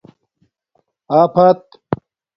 [1.19, 1.63] آفت